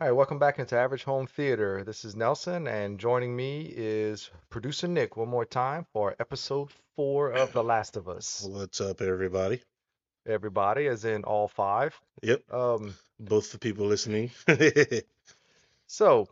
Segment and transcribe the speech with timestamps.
[0.00, 1.82] All right, welcome back into Average Home Theater.
[1.82, 7.32] This is Nelson, and joining me is producer Nick one more time for episode four
[7.32, 8.46] of The Last of Us.
[8.48, 9.60] What's up, everybody?
[10.24, 12.00] Everybody, as in all five.
[12.22, 14.30] Yep, Um, both the people listening.
[15.88, 16.28] so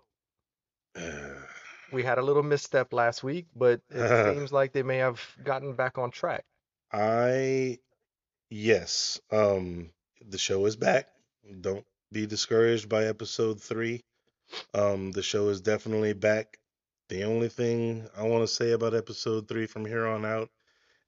[1.91, 5.73] we had a little misstep last week, but it seems like they may have gotten
[5.73, 6.45] back on track.
[6.93, 7.81] I,
[8.49, 9.91] yes, um,
[10.25, 11.09] the show is back.
[11.61, 14.03] Don't be discouraged by episode three.
[14.75, 16.59] Um, the show is definitely back.
[17.09, 20.51] The only thing I want to say about episode three from here on out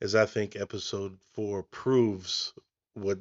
[0.00, 2.52] is I think episode four proves
[2.94, 3.18] what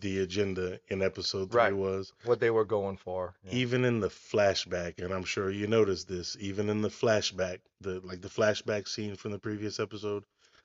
[0.00, 1.76] the agenda in episode three Right.
[1.76, 2.12] was.
[2.24, 3.34] What they were going for.
[3.44, 3.52] Yeah.
[3.54, 8.00] even in the flashback, and I'm sure you noticed this, even in the flashback, the
[8.00, 10.24] like the flashback scene from the previous episode,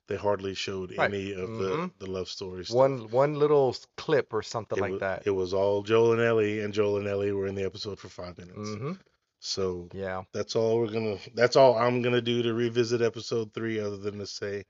[0.10, 1.14] they hardly showed Right.
[1.14, 1.60] any of Mhm.
[2.00, 2.70] the the love stories.
[2.72, 5.24] One one little clip or something it like was, that.
[5.26, 8.10] It was all Joel and Ellie, and Joel and Ellie were in the episode for
[8.10, 8.58] five minutes.
[8.58, 8.94] hmm
[9.40, 10.24] So Yeah.
[10.34, 11.18] that's all we're gonna.
[11.36, 14.66] That's all I'm gonna do to revisit episode three, other than to say.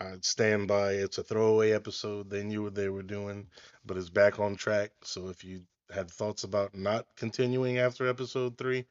[0.00, 0.92] I'd stand by.
[0.92, 2.30] It's a throwaway episode.
[2.30, 3.50] They knew what they were doing,
[3.84, 4.92] but it's back on track.
[5.02, 8.86] So if you had thoughts about not continuing after episode three,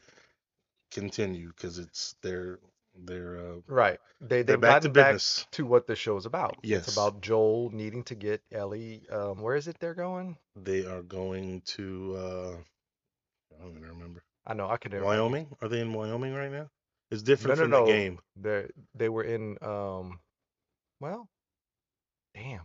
[0.91, 2.59] continue because it's they're
[3.03, 3.99] they're uh, Right.
[4.21, 5.47] They they're they've back to back business.
[5.51, 6.57] to what the show's about.
[6.63, 6.87] Yes.
[6.87, 9.03] It's about Joel needing to get Ellie.
[9.11, 10.37] Um, where is it they're going?
[10.55, 12.55] They are going to uh,
[13.59, 15.01] I don't even remember I know I can.
[15.03, 15.47] Wyoming.
[15.61, 16.69] Are they in Wyoming right now?
[17.11, 17.85] It's No, different no, from no.
[17.85, 18.19] the game.
[18.35, 20.19] They they were in um,
[20.99, 21.27] well,
[22.33, 22.61] damn,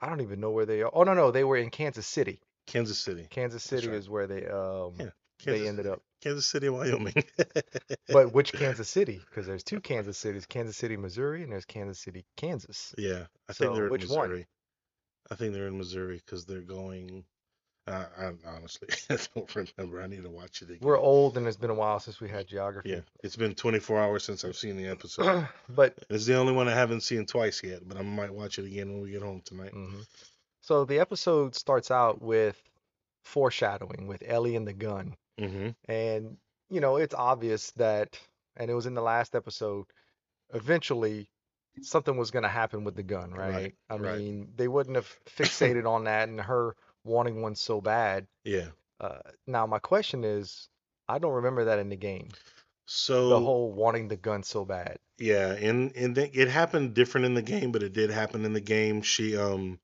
[0.00, 0.90] I don't even know where they are.
[0.92, 2.40] Oh no no, they were in Kansas City.
[2.66, 3.26] Kansas City.
[3.30, 3.96] Kansas City right.
[3.96, 5.10] is where they um Yeah,
[5.44, 5.92] they Kansas ended City.
[5.92, 6.02] up.
[6.22, 7.14] Kansas City, Wyoming.
[8.08, 9.20] But which Kansas City?
[9.28, 12.94] Because there's two Kansas Cities: Kansas City, Missouri, and there's Kansas City, Kansas.
[12.96, 14.28] Yeah, I think they're in which one?
[14.28, 14.46] Missouri.
[15.30, 17.24] I think they're in Missouri because they're going.
[17.88, 20.02] Uh, I honestly I don't remember.
[20.02, 20.78] I need to watch it again.
[20.80, 22.90] We're old, and it's been a while since we had geography.
[22.90, 25.48] Yeah, it's been 24 hours since I've seen the episode.
[25.68, 28.66] but It's the only one I haven't seen twice yet, but I might watch it
[28.66, 29.72] again when we get home tonight.
[29.72, 30.00] hmm
[30.62, 32.60] So the episode starts out with
[33.24, 35.14] foreshadowing with Ellie and the gun.
[35.38, 36.38] Hmm And,
[36.70, 38.18] you know, it's obvious that,
[38.56, 39.86] and it was in the last episode,
[40.54, 41.30] eventually
[41.82, 43.54] something was going to happen with the gun, right?
[43.56, 44.24] Right, I right.
[44.24, 48.26] mean, they wouldn't have fixated on that and her wanting one so bad.
[48.44, 48.70] Yeah.
[49.00, 50.68] Uh, now, my question is,
[51.08, 52.36] I don't remember that in the game,
[52.86, 54.98] So the whole wanting the gun so bad.
[55.18, 58.60] yeah, and the, it happened different in the game, but it did happen in the
[58.60, 59.02] game.
[59.02, 59.78] She um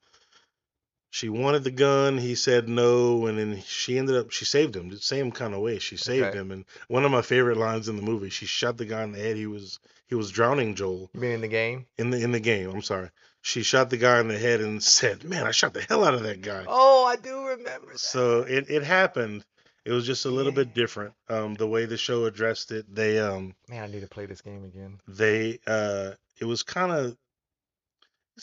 [1.13, 2.17] she wanted the gun.
[2.17, 5.61] He said no, and then she ended up she saved him the same kind of
[5.61, 5.79] way.
[5.79, 6.39] She saved Okay.
[6.39, 9.13] him, and one of my favorite lines in the movie, she shot the guy in
[9.13, 9.37] the head.
[9.37, 9.79] He was
[10.09, 11.87] he was drowning Joel You mean in the game?
[11.99, 12.71] in the in the game.
[12.71, 13.11] I'm sorry.
[13.43, 16.15] She shot the guy in the head and said, "Man, I shot the hell out
[16.15, 17.99] of that guy." Oh, I do remember that.
[18.01, 19.45] So it it happened.
[19.85, 21.13] It was just a little bit different.
[21.29, 24.41] Um, the way the show addressed it, they um Man, I need to play this
[24.41, 24.99] game again.
[25.09, 27.17] they uh it was kind of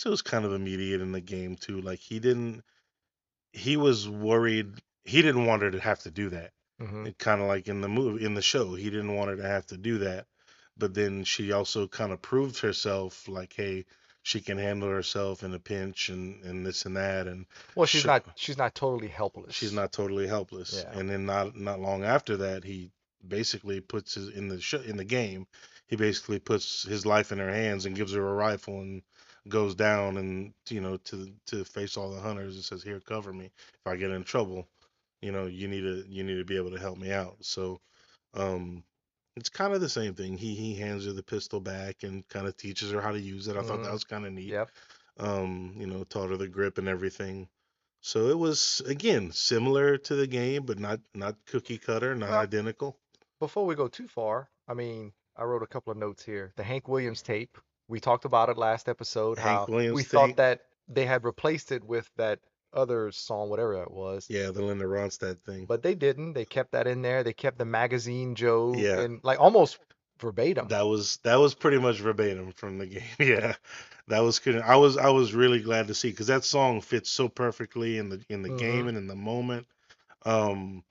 [0.06, 2.64] it was kind of immediate in the game too like he didn't
[3.54, 4.74] he was worried
[5.04, 7.88] he didn't want her to have to do that hmm kind of like in the
[7.90, 10.26] movie in the show he didn't want her to have to do that
[10.78, 13.86] but then she also kind of proved herself like hey
[14.22, 17.46] she can handle herself in a pinch and and this and that and
[17.76, 19.56] Well, she's not she's not totally helpless.
[19.56, 21.00] she's not totally helpless Yeah.
[21.00, 22.92] and then not not long after that he
[23.28, 25.48] basically puts his in the show in the game
[25.88, 29.02] he basically puts his life in her hands and gives her a rifle and
[29.50, 33.34] goes down and you know to to face all the hunters and says here cover
[33.34, 34.68] me if i get in trouble
[35.22, 37.80] you know you need to you need to be able to help me out so
[38.36, 38.84] um
[39.36, 42.48] it's kind of the same thing he he hands her the pistol back and kind
[42.48, 43.94] of teaches her how to use it i thought that Mhm.
[43.94, 44.70] was kind of neat Yep.
[45.20, 47.50] um, you know, taught her the grip and everything.
[48.02, 52.40] So it was again similar to the game, but not not cookie cutter, not Well,
[52.40, 52.98] identical.
[53.40, 56.54] Before we go too far, I mean, I wrote a couple of notes here.
[56.56, 57.58] The Hank Williams tape.
[57.90, 60.36] We talked about it last episode, Hank how we Williams thought tape.
[60.38, 62.40] that they had replaced it with that
[62.72, 64.28] other song, whatever that was.
[64.30, 65.66] Yeah, the Linda Ronstadt thing.
[65.66, 66.34] But they didn't.
[66.34, 67.24] They kept that in there.
[67.24, 69.00] They kept the magazine Joe Yeah.
[69.02, 69.80] and like almost
[70.20, 70.68] verbatim.
[70.68, 73.04] That was that was pretty much verbatim from the game.
[73.20, 73.56] Yeah,
[74.08, 74.62] that was good.
[74.62, 78.10] I was I was really glad to see because that song fits so perfectly in
[78.10, 78.90] the in the game Mhm.
[78.90, 79.66] and in the moment.
[80.26, 80.84] Um,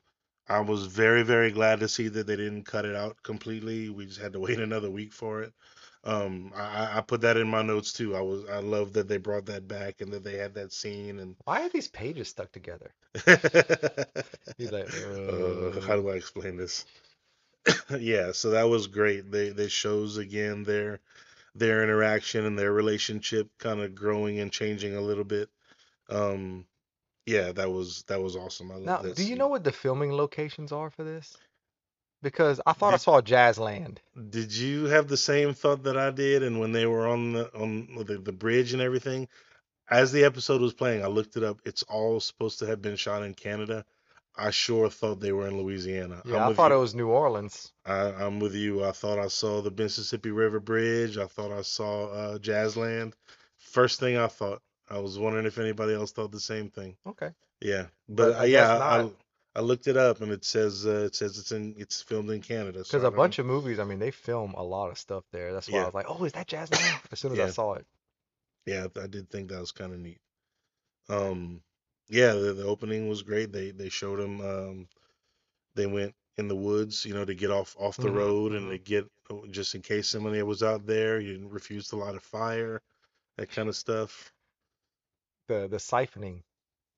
[0.49, 3.89] I was very very glad to see that they didn't cut it out completely.
[3.91, 5.53] We just had to wait another week for it.
[6.09, 8.17] Um, I, I- put that in my notes too.
[8.17, 11.19] I was I love that they brought that back and that they had that scene
[11.19, 11.37] and.
[11.45, 12.91] Why are these pages stuck together?
[14.59, 16.87] He's like, uh, how uh, do I explain this?
[17.99, 19.31] yeah, so that was great.
[19.31, 21.01] They they shows again their
[21.55, 25.51] their interaction and their relationship kind of growing and changing a little bit.
[26.09, 26.65] Um,
[27.27, 28.71] yeah, that was that was awesome.
[28.71, 31.37] I love Now, that do you know what the filming locations are for this?
[32.23, 33.99] Because I thought I Did, saw Jazzland.
[34.31, 36.43] did you have the same thought that I did?
[36.43, 39.29] And when they were on the on the, the bridge and everything,
[39.91, 41.61] as the episode was playing, I looked it up.
[41.65, 43.85] It's all supposed to have been shot in Canada.
[44.37, 46.23] I sure thought they were in Louisiana.
[46.25, 47.73] Yeah, I thought it was New Orleans.
[47.85, 48.85] I, I'm with you.
[48.85, 51.19] I thought I saw the Mississippi River Bridge.
[51.19, 53.15] I thought I saw uh, Jazzland.
[53.59, 54.63] First thing I thought.
[54.89, 56.97] I was wondering if anybody else thought the same thing.
[57.07, 57.31] Okay,
[57.61, 58.79] Yeah, but but uh, I yeah.
[58.79, 59.11] I
[59.59, 62.41] I looked it up and it says uh, it says it's in it's filmed in
[62.41, 62.85] Canada.
[62.85, 65.25] So Because I a bunch of movies, I mean, they film a lot of stuff
[65.33, 65.53] there.
[65.55, 67.01] That's why I was like, oh, is that Jazzland?
[67.13, 67.87] As soon as I saw it.
[68.67, 68.87] yeah.
[69.01, 70.21] I did think that was kind of neat.
[71.09, 71.63] Um,
[72.09, 73.53] yeah, the, the opening was great.
[73.53, 74.41] They they showed them.
[74.43, 74.89] Um,
[75.77, 78.71] they went in the woods, you know, to get off off the hmm road and
[78.71, 81.21] hmm to get oh, just in case somebody was out there.
[81.21, 82.83] You refused to light a fire,
[83.39, 84.33] that kind of stuff.
[85.49, 86.45] The the siphoning.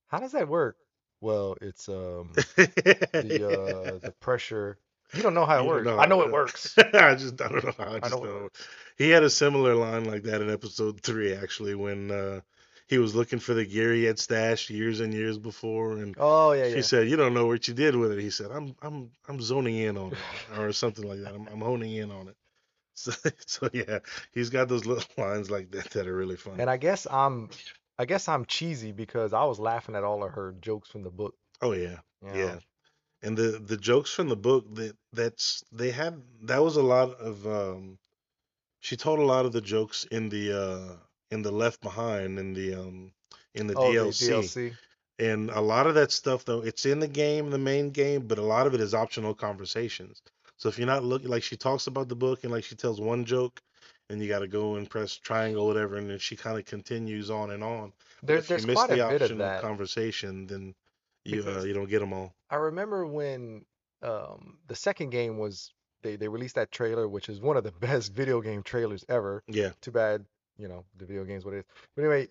[0.08, 0.76] How does that work?
[1.20, 4.78] Well, it's um the uh the pressure.
[5.12, 5.86] You don't know how it works.
[5.86, 6.74] know I know it works.
[6.78, 8.48] I just I don't know how I I know know.
[8.96, 12.40] He had a similar line like that in episode three actually when uh
[12.88, 16.52] he was looking for the gear he had stashed years and years before and Oh
[16.52, 16.82] yeah, she yeah.
[16.82, 18.20] said, You don't know what you did with it.
[18.20, 20.18] He said, I'm I'm I'm zoning in on it
[20.58, 21.34] or something like that.
[21.34, 22.36] I'm I'm honing in on it.
[22.94, 23.12] So
[23.46, 24.00] so yeah,
[24.32, 26.60] he's got those little lines like that that are really funny.
[26.60, 27.48] And I guess I'm
[28.00, 31.10] I guess I'm cheesy because I was laughing at all of her jokes from the
[31.10, 32.00] book, Oh yeah.
[32.22, 32.58] you Yeah.
[32.58, 32.60] know.
[33.22, 37.10] And the the jokes from the book that that's they had that was a lot
[37.20, 37.98] of um
[38.80, 40.96] she told a lot of the jokes in the uh
[41.30, 43.12] in the Left Behind in the um
[43.54, 44.12] in the Oh, the DLC.
[44.12, 44.78] DLC.
[45.18, 48.38] And a lot of that stuff though, it's in the game, the main game, but
[48.38, 50.22] a lot of it is optional conversations.
[50.58, 53.00] So if you're not looking like she talks about the book and like she tells
[53.00, 53.60] one joke
[54.10, 57.30] and you got to go and press triangle whatever and then she kind of continues
[57.30, 57.92] on and on.
[58.22, 60.74] There, if you miss quite a the bit of conversation, then
[61.24, 62.34] you uh, you don't get them all.
[62.50, 63.64] I remember when
[64.02, 65.72] um the second game was
[66.02, 69.42] they they released that trailer, which is one of the best video game trailers ever.
[69.46, 69.70] Yeah.
[69.80, 70.24] Too bad,
[70.58, 71.64] you know, the video game's what it is.
[71.94, 72.28] But anyway,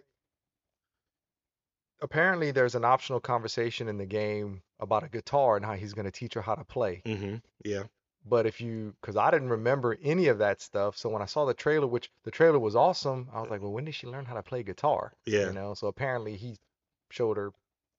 [2.02, 6.06] apparently there's an optional conversation in the game about a guitar and how he's going
[6.06, 7.02] to teach her how to play.
[7.06, 7.36] Mm-hmm.
[7.64, 7.84] Yeah.
[8.26, 11.46] But if you, because I didn't remember any of that stuff, so when I saw
[11.46, 14.26] the trailer, which the trailer was awesome, I was like, well, when did she learn
[14.26, 15.14] how to play guitar?
[15.26, 16.58] Yeah, You know, so apparently he
[17.10, 17.52] showed her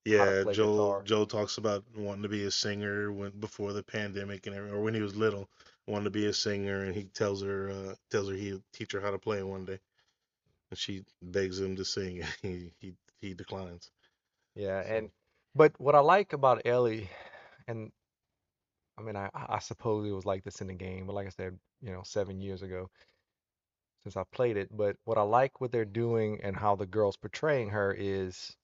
[0.04, 0.74] Yeah, Joe.
[0.76, 1.02] Guitar.
[1.04, 4.94] Joel talks about wanting to be a singer when before the pandemic and or when
[4.94, 5.48] he was little,
[5.86, 9.00] wanted to be a singer, and he tells her uh, tells her he'll teach her
[9.00, 9.78] how to play one day,
[10.70, 13.90] and she begs him to sing, he he he declines.
[14.54, 15.10] Yeah, So and
[15.54, 17.10] but what I like about Ellie,
[17.66, 17.92] and
[19.00, 21.30] I mean, I I suppose it was like this in the game, but like I
[21.30, 22.90] said, you know, seven years ago
[24.02, 24.68] since I played it.
[24.76, 28.56] But what I like what they're doing and how the girl's portraying her is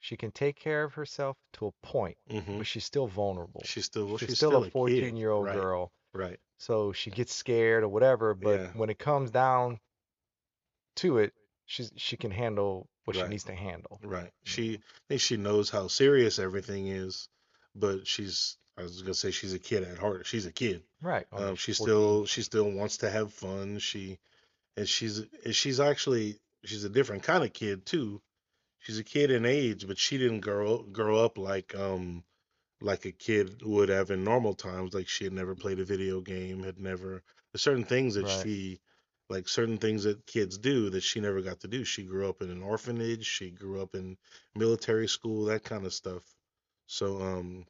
[0.00, 3.62] she can take care of herself to a point, hmm but she's still vulnerable.
[3.64, 5.54] she's still well, She's she's still still a a 14 kid, year old right?
[5.54, 6.38] girl, Right.
[6.58, 8.34] so she gets scared or whatever.
[8.34, 8.72] But Yeah.
[8.74, 9.80] when it comes down
[10.96, 11.32] to it,
[11.66, 13.98] she's she can handle what she needs to handle.
[14.02, 14.30] Right.
[14.44, 14.76] She.
[14.76, 17.28] I think she knows how serious everything is,
[17.74, 20.26] but she's I was gonna say she's a kid at heart.
[20.26, 20.84] She's a kid.
[21.00, 21.26] Right.
[21.32, 21.84] Um, she 14.
[21.84, 23.78] still she still wants to have fun.
[23.78, 24.18] She
[24.76, 28.22] and she's and she's actually she's a different kind of kid too.
[28.80, 32.24] She's a kid in age, but she didn't grow grow up like um
[32.80, 34.94] like a kid would have in normal times.
[34.94, 38.28] Like she had never played a video game, had never there's certain things that Right.
[38.28, 38.80] she
[39.28, 41.84] like certain things that kids do that she never got to do.
[41.84, 44.18] She grew up in an orphanage, she grew up in
[44.54, 46.24] military school, that kind of stuff.
[46.86, 47.66] So um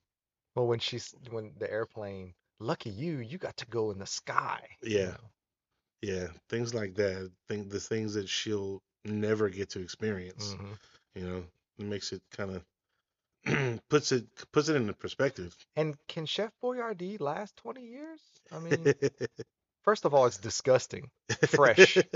[0.58, 4.76] Well, when she's when the airplane, lucky you, you got to go in the sky,
[4.92, 5.30] you yeah, know.
[6.02, 7.32] yeah, things like that.
[7.48, 10.56] Think the things that she'll never get to experience.
[10.56, 10.74] hmm
[11.14, 11.44] You know,
[11.78, 12.62] it makes it kind
[13.44, 15.56] of puts it puts it into perspective.
[15.76, 18.20] And can Chef Boyardee last 20 years?
[18.52, 18.92] I mean,
[19.82, 21.10] first of all, it's disgusting,
[21.42, 22.06] fresh.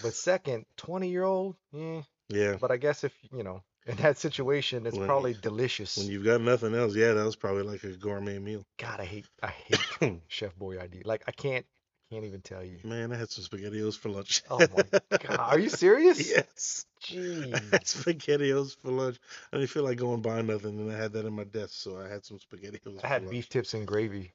[0.00, 2.02] But second, 20 year old, yeah.
[2.28, 5.96] yeah, But I guess if, you know, in that situation, it's when probably delicious.
[5.96, 8.64] when you've got nothing else, yeah, that was probably like a gourmet meal.
[8.78, 11.04] God, I hate I hate Chef Boyardee.
[11.04, 11.66] Like I can't
[12.10, 12.78] can't even tell you.
[12.84, 14.42] Man, I had some spaghettios for lunch.
[14.50, 14.84] Oh my
[15.20, 16.28] God, are you serious?
[16.36, 17.70] yes, I Jeez.
[17.72, 19.18] had spaghettios for lunch.
[19.52, 21.98] I didn't feel like going buy nothing, and I had that in my desk, so
[21.98, 23.30] I had some spaghettios I for had lunch.
[23.32, 24.32] beef tips and gravy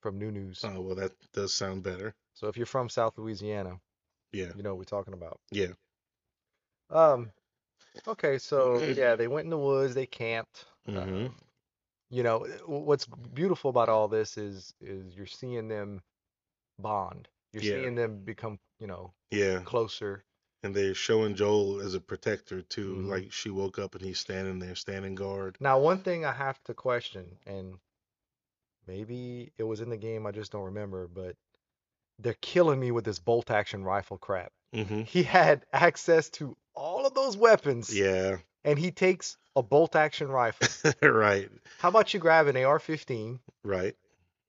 [0.00, 0.64] from New News.
[0.64, 2.14] Oh well, that does sound better.
[2.34, 3.78] So if you're from South Louisiana,
[4.32, 5.38] Yeah, you know what we're talking about.
[5.50, 5.68] yeah,
[6.90, 7.30] Um,
[8.08, 10.66] okay, so yeah, they went in the woods, they camped.
[10.86, 11.36] hmm Um,
[12.10, 16.02] you know, what's beautiful about all this is is you're seeing them
[16.78, 17.28] bond.
[17.52, 20.24] You're yeah, seeing them become, you know, yeah, closer.
[20.62, 22.96] And they're showing Joel as a protector too.
[22.96, 23.08] Mhm.
[23.08, 25.58] Like she woke up and he's standing there, standing guard.
[25.60, 27.78] Now, one thing I have to question, and
[28.86, 31.36] maybe it was in the game, I just don't remember, but
[32.18, 34.52] they're killing me with this bolt action rifle crap.
[34.72, 39.96] hmm He had access to all of those weapons, Yeah, and he takes a bolt
[39.96, 40.68] action rifle.
[41.02, 43.94] right, How about you grab an AR-15, right.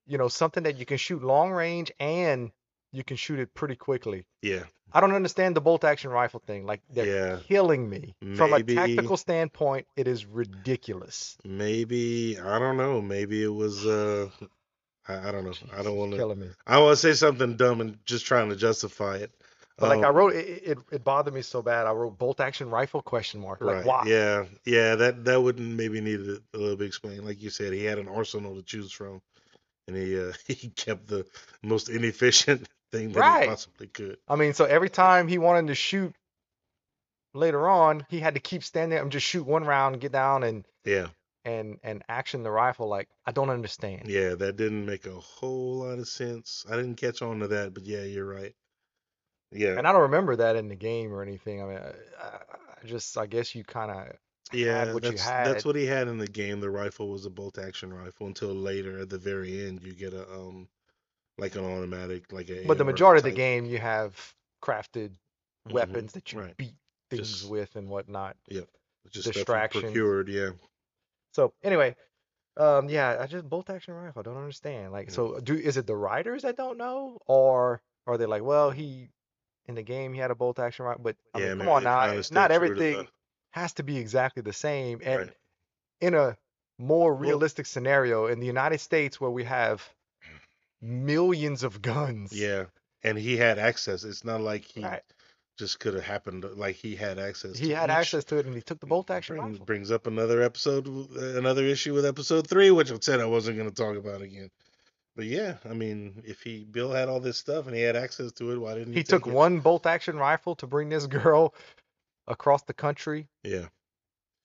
[0.08, 2.52] you know, something that you can shoot long range and
[2.92, 4.26] you can shoot it pretty quickly.
[4.42, 6.66] Yeah, I don't understand the bolt action rifle thing.
[6.66, 7.40] Like they're Yeah.
[7.48, 8.14] killing me.
[8.36, 11.38] From a Maybe- tactical standpoint, it is ridiculous.
[11.44, 13.02] maybe I don't know.
[13.02, 13.86] Maybe it was.
[13.86, 14.30] uh
[15.08, 15.54] I, I don't know.
[15.78, 16.52] I don't want to.
[16.68, 19.32] I want to say something dumb and just trying to justify it.
[19.80, 21.86] But like I Um, wrote, it, it it bothered me so bad.
[21.88, 23.66] I wrote bolt action rifle question mark.
[23.66, 23.84] Like right.
[23.84, 24.06] why?
[24.06, 24.96] Yeah, yeah.
[24.96, 27.26] That that wouldn't maybe need a, a little bit explained.
[27.26, 29.22] Like you said, he had an arsenal to choose from,
[29.88, 31.26] and he uh he kept the
[31.64, 33.44] most inefficient thing that Right.
[33.44, 34.18] he possibly could.
[34.28, 36.16] I mean, so every time he wanted to shoot
[37.34, 40.66] later on, he had to keep standing and just shoot one round, get down and
[40.86, 41.08] Yeah,
[41.46, 42.88] and and action the rifle.
[42.88, 44.14] Like I don't understand.
[44.14, 44.36] yeah.
[44.36, 46.66] That didn't make a whole lot of sense.
[46.70, 48.54] I didn't catch on to that, but yeah, you're right.
[49.54, 51.62] Yeah, And I don't remember that in the game or anything.
[51.62, 51.78] I mean,
[52.22, 54.18] I, I just I guess you kind of
[54.52, 55.48] Yeah, what you that's had.
[55.48, 56.60] that's what he had in the game.
[56.60, 60.14] The rifle was a bolt action rifle until later at the very end you get
[60.14, 60.68] a um
[61.38, 65.16] like an automatic like a But the majority of the game, you have crafted
[65.68, 66.58] Mhm, weapons that you right.
[66.58, 66.76] beat
[67.10, 68.36] things Just- with and whatnot.
[68.50, 68.68] Yep.
[69.12, 69.84] Just distractions.
[69.84, 70.52] procured, yeah.
[71.34, 71.96] So anyway,
[72.58, 74.20] um, yeah, I just bolt action rifle.
[74.20, 74.92] I don't understand.
[74.92, 75.14] Like, Yeah.
[75.16, 79.10] so do is it the writers that don't know, or are they like, well, he
[79.68, 81.74] in the game he had a bolt action rifle, but I yeah, mean, maybe come
[81.78, 83.08] on now, it's eh, not everything
[83.52, 85.00] has to be exactly the same.
[85.04, 85.34] And Right.
[86.02, 86.38] in a
[86.78, 89.88] more Well- realistic scenario in the United States where we have
[90.82, 92.66] millions of guns, Yeah.
[93.06, 94.04] And he had access.
[94.06, 95.02] It's not like he right?
[95.58, 97.96] just could have happened like he had access He had each.
[97.96, 99.66] access to it and he took the bolt action Brings, rifle.
[99.66, 103.70] brings up another episode, another issue with episode three, which I said I wasn't going
[103.70, 104.50] to talk about again.
[105.16, 108.32] But yeah, I mean, if he Bill had all this stuff and he had access
[108.34, 109.00] to it, why didn't he?
[109.00, 109.34] He take took it?
[109.34, 111.54] one bolt action rifle to bring this girl
[112.28, 113.28] across the country.
[113.44, 113.68] Yeah.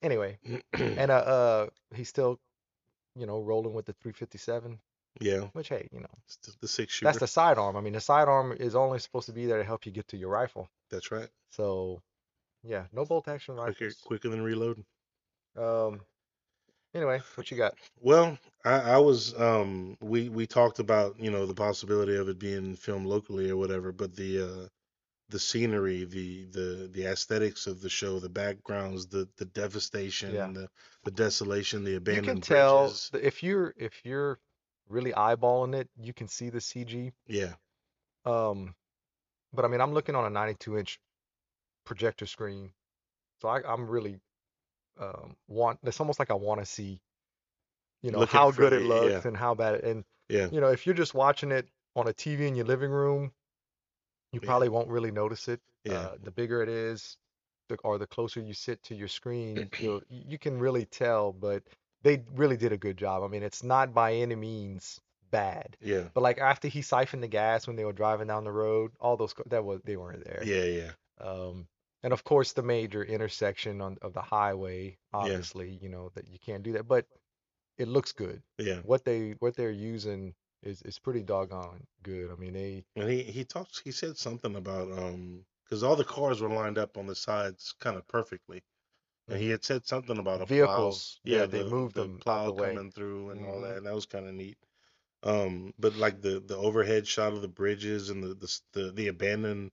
[0.01, 0.37] Anyway,
[0.73, 2.39] and uh, uh he's still,
[3.15, 4.79] you know, rolling with the 357,
[5.19, 6.07] yeah, which hey, you know,
[6.45, 7.07] the- the six shooter.
[7.09, 7.75] that's the sidearm.
[7.75, 10.17] I mean, the sidearm is only supposed to be there to help you get to
[10.17, 10.69] your rifle.
[10.91, 11.27] That's right.
[11.51, 12.01] So,
[12.63, 14.01] yeah, no bolt action Quicker, rifles.
[14.05, 14.85] quicker than reloading.
[15.57, 15.99] Um,
[16.93, 17.73] anyway, what you got?
[17.99, 22.39] Well, I, I was um we we talked about you know the possibility of it
[22.39, 24.67] being filmed locally or whatever, but the uh
[25.29, 30.53] the scenery, the the the aesthetics of the show, the backgrounds, the the devastation, Yeah.
[30.53, 30.69] the
[31.03, 32.07] the desolation, the abandonment.
[32.09, 33.11] You abandoned can tell bridges.
[33.11, 34.39] th- if you're if you're
[34.87, 37.13] really eyeballing it, you can see the CG.
[37.27, 37.55] Yeah,
[38.25, 38.75] Um,
[39.53, 40.99] but I mean, I'm looking on a 92 inch
[41.85, 42.73] projector screen,
[43.41, 44.21] so I, I'm really
[44.99, 45.79] um, want.
[45.83, 47.01] It's almost like I want to see,
[48.01, 49.21] you know, Looking how good it it, looks yeah.
[49.25, 49.75] and how bad.
[49.75, 52.65] It, and yeah, you know, if you're just watching it on a TV in your
[52.65, 53.31] living room,
[54.31, 54.47] you Yeah.
[54.47, 55.61] probably won't really notice it.
[55.83, 57.17] yeah, Uh, the bigger it is,
[57.67, 61.31] the, or the closer you sit to your screen, you'll, you can really tell.
[61.33, 61.63] But
[62.03, 63.23] they really did a good job.
[63.23, 64.99] I mean, it's not by any means
[65.31, 65.77] bad.
[65.81, 68.91] yeah, But like after he siphoned the gas when they were driving down the road,
[68.99, 70.49] all those that was they weren't there.
[70.49, 71.67] yeah, yeah, Um,
[72.03, 76.39] and of course the major intersection on of the highway, obviously, you know that you
[76.39, 77.07] can't do that, but
[77.79, 78.43] it looks good.
[78.57, 78.83] yeah.
[78.83, 82.31] What they what they're using is is pretty doggone good.
[82.31, 83.79] I mean they And he he talks.
[83.79, 87.73] He said something about um because all the cars were lined up on the sides
[87.79, 88.63] kind of perfectly,
[89.27, 91.03] and he had said something about a plow.
[91.03, 92.79] Vehicles, yeah, they the, moved the them plow the way.
[92.79, 93.63] coming through and all Mhm.
[93.63, 94.57] that, and that was kind of neat.
[95.23, 99.07] Um, but like the the overhead shot of the bridges and the the the, the
[99.09, 99.71] abandoned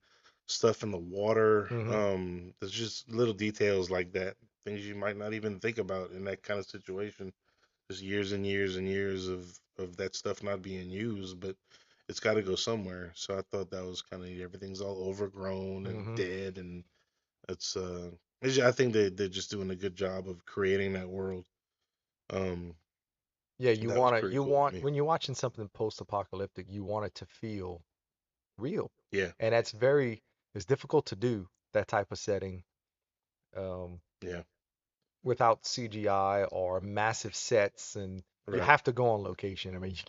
[0.48, 2.06] stuff in the water, Mhm.
[2.14, 4.36] um, there's just little details like that,
[4.66, 7.32] things you might not even think about in that kind of situation.
[7.90, 11.56] Just years and years and years of of that stuff not being used, but
[12.08, 13.12] it's got to go somewhere.
[13.14, 16.16] So I thought that was kind of everything's all overgrown and Mhm.
[16.16, 16.84] dead, and
[17.48, 18.12] it's uh,
[18.42, 21.48] it's, I think they they're just doing a good job of creating that world.
[22.30, 22.76] Um,
[23.58, 27.14] yeah you want to you cool want when you're watching something post-apocalyptic, you want it
[27.14, 27.84] to feel
[28.58, 28.92] real.
[29.12, 29.32] Yeah.
[29.40, 30.24] And that's very
[30.54, 32.64] it's difficult to do that type of setting.
[33.56, 34.42] Um, Yeah.
[35.26, 39.74] Without CGI or massive sets, and you have to go on location.
[39.74, 40.02] I mean, you,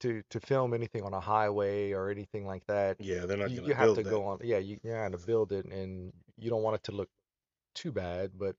[0.00, 3.56] to to film anything on a highway or anything like that, yeah, they're not you,
[3.56, 4.10] gonna you have to that.
[4.10, 4.38] go on.
[4.42, 7.10] Yeah, you you have to build it, and you don't want it to look
[7.74, 8.32] too bad.
[8.38, 8.56] But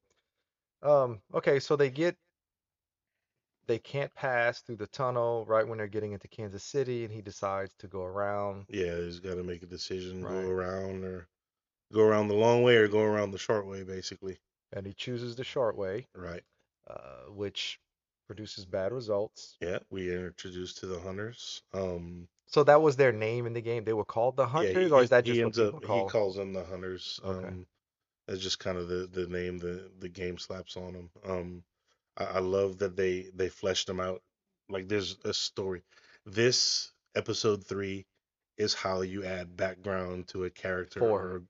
[0.83, 2.17] um, okay, so they get
[3.67, 7.21] they can't pass through the tunnel right when they're getting into Kansas City, and he
[7.21, 8.65] decides to go around.
[8.69, 10.33] Yeah, he's got to make a decision, Right.
[10.43, 11.27] go around or
[11.93, 14.39] go around the long way or go around the short way, basically.
[14.73, 16.43] And he chooses the short way, Right.
[16.89, 17.79] uh, which
[18.27, 19.57] produces bad results.
[19.61, 21.63] Yeah, we introduced to the hunters.
[21.73, 23.83] Um, So that was their name in the game.
[23.83, 26.03] They were called the yeah, Hunters, he, or is that just what ends people up
[26.03, 27.19] he calls them the hunters.
[27.23, 27.47] Okay.
[27.47, 27.65] Um,
[28.27, 31.09] that's just kind of the the name the the game slaps on them.
[31.25, 31.63] Um,
[32.17, 34.21] I, I love that they they fleshed them out.
[34.69, 35.81] Like there's a story.
[36.25, 38.05] This episode three
[38.57, 40.99] is how you add background to a character.
[40.99, 41.21] Four.
[41.21, 41.43] Or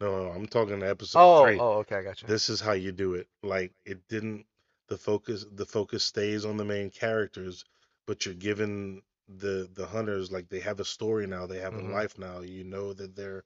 [0.00, 1.58] no, no, I'm talking episode Oh, three.
[1.58, 2.28] oh, okay, I got you.
[2.28, 4.46] this is how you do it like it didn't
[4.88, 7.64] the focus the focus stays on the main characters
[8.06, 11.90] but you're given the the hunters like they have a story now they have Mhm.
[11.90, 13.44] a life now you know that they're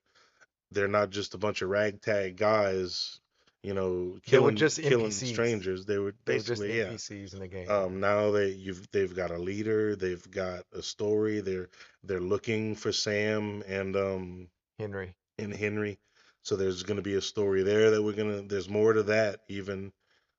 [0.70, 3.20] they're not just a bunch of ragtag guys
[3.62, 5.28] you know They were killing just killing NPCs.
[5.32, 7.70] strangers they were They were just basically yeah NPCs in the game.
[7.70, 11.68] um now they you've they've got a leader they've got a story they're
[12.04, 15.14] they're looking for Sam and um Henry.
[15.38, 15.98] and Henry.
[16.44, 19.02] So there's going to be a story there that we're going to, there's more to
[19.04, 19.92] that even.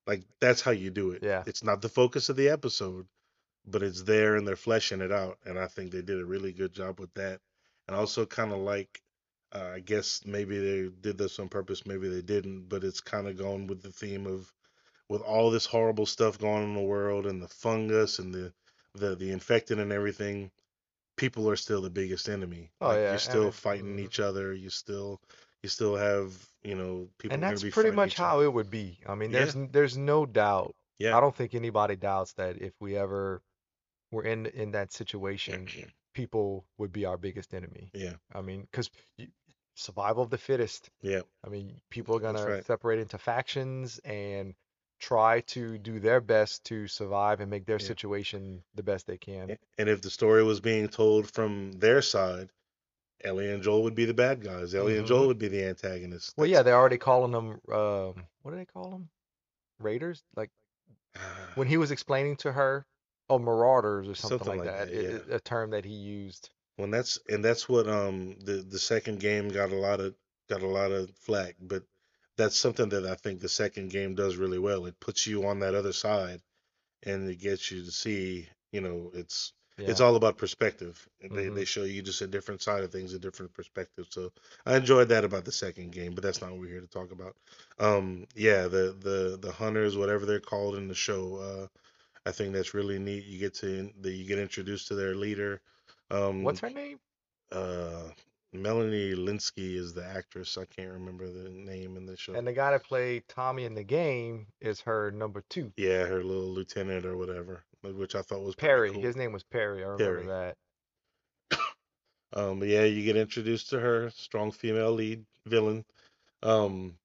[0.05, 1.23] Like, that's how you do it.
[1.23, 1.43] Yeah.
[1.47, 3.07] It's not the focus of the episode,
[3.65, 5.39] but it's there and they're fleshing it out.
[5.45, 7.41] And I think they did a really good job with that.
[7.87, 9.01] And also, kind of like,
[9.51, 13.27] uh, I guess maybe they did this on purpose, maybe they didn't, but it's kind
[13.27, 14.53] of going with the theme of,
[15.09, 18.53] with all this horrible stuff going on in the world and the fungus and the,
[18.93, 20.51] the, the infected and everything,
[21.15, 22.69] people are still the biggest enemy.
[22.79, 24.01] Oh, like yeah, you're still and- fighting mhm.
[24.01, 24.53] each other.
[24.53, 25.19] You still
[25.65, 26.31] you still have
[26.63, 27.33] you know people.
[27.33, 28.45] And that's pretty much how other.
[28.45, 28.99] it would be.
[29.07, 30.75] I mean, there's n- there's no doubt.
[30.99, 31.17] Yeah.
[31.17, 33.41] I don't think anybody doubts that if we ever
[34.11, 35.67] were in in that situation,
[36.13, 37.89] people would be our biggest enemy.
[37.93, 38.13] Yeah.
[38.31, 38.91] I mean, because
[39.75, 40.89] survival of the fittest.
[41.01, 41.21] Yeah.
[41.43, 42.65] I mean, people are gonna right.
[42.65, 44.53] separate into factions and
[44.99, 47.87] try to do their best to survive and make their Yeah.
[47.87, 49.57] situation the best they can.
[49.79, 52.49] And if the story was being told from their side,
[53.25, 54.73] Ellie and Joel would be the bad guys.
[54.75, 55.09] Ellie and Mhm.
[55.09, 56.33] Joel would be the antagonists.
[56.37, 57.59] Well, yeah, they're already calling them.
[57.71, 59.09] Um, what do they call them?
[59.79, 60.23] Raiders.
[60.35, 60.51] Like
[61.55, 62.85] when he was explaining to her,
[63.29, 64.87] oh, marauders or something, Something like like that.
[64.89, 64.93] that,
[65.29, 66.49] it- a term that he used.
[66.77, 70.13] when that's and that's what um the the second game got a lot of
[70.49, 71.83] got a lot of flack, but
[72.37, 74.85] that's something that I think the second game does really well.
[74.85, 76.41] It puts you on that other side,
[77.03, 78.49] and it gets you to see.
[78.73, 79.87] You know, it's Yeah.
[79.89, 81.07] it's all about perspective.
[81.21, 81.55] They Mhm.
[81.55, 84.07] they show you just a different side of things, a different perspective.
[84.09, 84.31] So
[84.65, 87.11] I enjoyed that about the second game, but that's not what we're here to talk
[87.11, 87.35] about.
[87.79, 91.67] Um, yeah, the the the hunters, whatever they're called in the show, uh,
[92.25, 93.25] I think that's really neat.
[93.25, 95.61] You get to the, you get introduced to their leader.
[96.11, 96.99] Um, What's her name?
[97.51, 98.09] uh,
[98.61, 100.57] Melanie Lynskey is the actress.
[100.57, 102.33] I can't remember the name in the show.
[102.33, 106.23] And the guy that played Tommy in the game is her number two, yeah, her
[106.23, 108.91] little lieutenant or whatever, which I thought was Perry.
[108.91, 109.01] cool.
[109.01, 109.83] His name was Perry.
[109.83, 110.27] I remember Perry.
[110.27, 110.57] that.
[112.33, 115.85] Um, but yeah, you get introduced to her, strong female lead villain.
[116.43, 116.97] Um,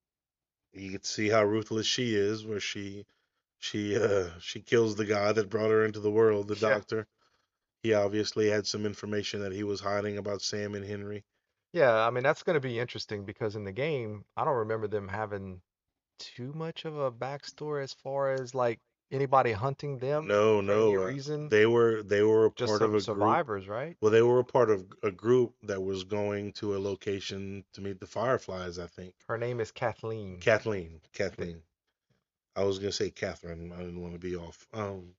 [0.73, 3.05] you get to see how ruthless she is, where she
[3.59, 6.73] she uh she kills the guy that brought her into the world, the Yeah.
[6.75, 7.07] doctor.
[7.83, 11.23] He obviously had some information that he was hiding about Sam and Henry.
[11.73, 14.87] Yeah, I mean that's going to be interesting because in the game, I don't remember
[14.87, 15.61] them having
[16.19, 18.79] too much of a backstory as far as like
[19.11, 21.49] anybody hunting them No, for any no, uh, reason.
[21.49, 23.03] they were they were a Just part of some a group.
[23.03, 23.97] survivors, right?
[24.01, 27.81] Well, they were a part of a group that was going to a location to
[27.81, 29.13] meet the Fireflies, I think.
[29.27, 30.39] Her name is Kathleen.
[30.39, 31.61] Kathleen, Kathleen.
[32.55, 33.71] I was gonna say Catherine.
[33.71, 34.67] I didn't want to be off.
[34.73, 35.15] Um,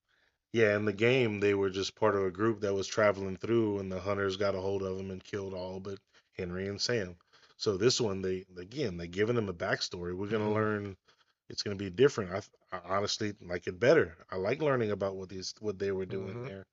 [0.52, 3.78] yeah, in the game they were just part of a group that was traveling through,
[3.78, 5.98] and the hunters got a hold of them and killed all but
[6.36, 7.16] Henry and Sam.
[7.56, 10.16] So this one, they again they giving them a backstory.
[10.16, 10.54] We're gonna Mhm.
[10.54, 10.96] learn.
[11.48, 12.32] It's gonna be different.
[12.32, 14.16] I, I honestly like it better.
[14.30, 16.46] I like learning about what these what they were doing Mhm.
[16.46, 16.64] there,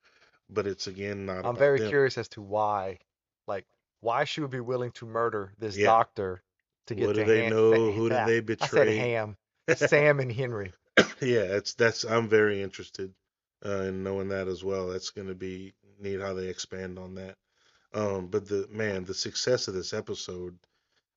[0.50, 1.44] but it's again not.
[1.44, 1.88] I'm very them.
[1.88, 2.98] curious as to why,
[3.46, 3.66] like,
[4.00, 5.86] why she would be willing to murder this Yeah.
[5.86, 6.42] doctor
[6.86, 7.90] to get What to do they know?
[7.92, 8.96] Who did they I said betray?
[8.96, 9.36] Ham,
[9.74, 10.72] Sam and Henry.
[11.20, 13.12] yeah, it's that's I'm very interested
[13.64, 14.88] uh, in knowing that as well.
[14.88, 17.36] That's going to be neat how they expand on that.
[17.92, 20.58] Um, but the man, the success of this episode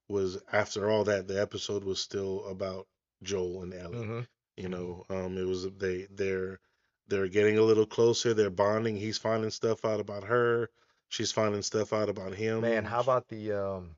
[0.07, 2.87] was after all that, the episode was still about
[3.23, 4.05] Joel and Ellie.
[4.05, 4.19] hmm
[4.57, 6.59] You know, um, it was they they're
[7.07, 8.33] they're getting a little closer.
[8.33, 8.95] They're bonding.
[8.97, 10.69] He's finding stuff out about her.
[11.09, 12.61] She's finding stuff out about him.
[12.61, 13.95] Man, how about the um,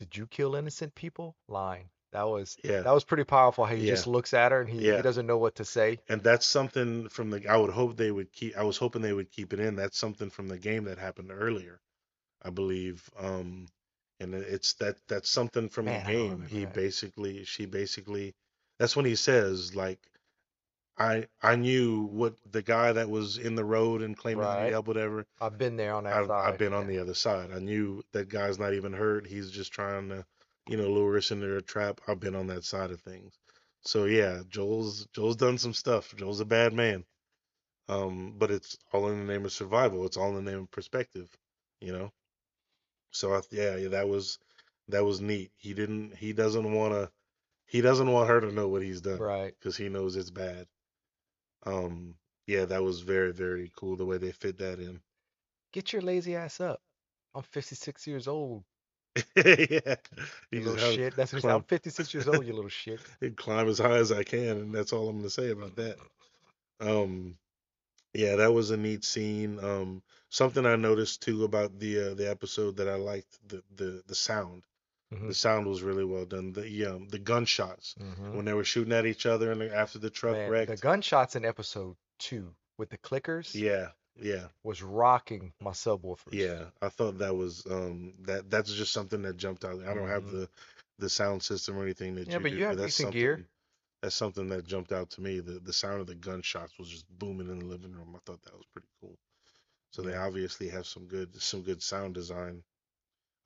[0.00, 1.88] did you kill innocent people line?
[2.12, 2.80] That was yeah?
[2.82, 3.64] that was pretty powerful.
[3.64, 3.94] How he Yeah.
[3.94, 4.96] just looks at her and he, Yeah.
[4.96, 5.98] he doesn't know what to say.
[6.08, 7.46] And that's something from the.
[7.48, 8.56] I would hope they would keep.
[8.56, 9.76] I was hoping they would keep it in.
[9.76, 11.80] That's something from the game that happened earlier,
[12.44, 13.08] I believe.
[13.18, 13.68] Um,
[14.20, 16.30] and it's that that's something from Man, I the don't game.
[16.30, 16.80] remember He that.
[16.80, 18.34] basically, she basically,
[18.78, 20.00] that's when he says like,
[20.98, 24.68] I I knew what the guy that was in the road and claiming he Right.
[24.68, 25.26] help whatever.
[25.40, 26.48] I've been there on that I've, side.
[26.48, 27.52] I've been on the other side.
[27.52, 29.26] I knew that guy's not even hurt.
[29.26, 30.24] He's just trying to
[30.68, 32.00] you know, lure us into a trap.
[32.08, 33.38] I've been on that side of things.
[33.82, 36.14] So yeah, Joel's Joel's done some stuff.
[36.16, 37.04] Joel's a bad man.
[37.88, 40.06] Um, but it's all in the name of survival.
[40.06, 41.28] It's all in the name of perspective,
[41.80, 42.12] you know.
[43.12, 44.38] So I, yeah, yeah, that was
[44.88, 45.52] that was neat.
[45.56, 46.16] He didn't.
[46.16, 47.10] He doesn't want to.
[47.66, 49.54] He doesn't want her to know what he's done Right.
[49.58, 50.66] because he knows it's bad.
[51.64, 52.14] Um,
[52.46, 55.00] yeah, that was very very cool the way they fit that in.
[55.72, 56.80] Get your lazy ass up.
[57.34, 58.64] I'm 56 years old,
[59.36, 59.94] yeah,
[60.50, 61.16] you little shit.
[61.16, 63.00] That's what climb, I'm 56 years old, you little shit.
[63.36, 65.96] climb as high as I can, and that's all I'm gonna say about that.
[66.80, 67.36] Um,
[68.14, 69.58] yeah, that was a neat scene.
[69.62, 74.02] Um, something I noticed too about the uh, the episode that I liked the the
[74.06, 74.64] the sound.
[75.10, 76.52] hmm The sound was really well done.
[76.52, 80.10] The um the gunshots hmm when they were shooting at each other and after the
[80.10, 85.70] truck Man, the gunshots in episode two with the clickers Yeah, yeah, was rocking my
[85.72, 86.32] subwoofers.
[86.32, 86.64] yeah.
[86.80, 89.82] I thought that was um that that's just something that jumped out.
[89.82, 90.48] I don't have hmm the
[90.98, 93.12] the sound system or anything that Yeah, you but do, you but have that's decent
[93.12, 93.44] gear.
[94.02, 95.40] That's something that jumped out to me.
[95.40, 98.14] The the sound of the gunshots was just booming in the living room.
[98.16, 99.18] I thought that was pretty cool.
[99.92, 102.64] So they obviously have some good some good sound design.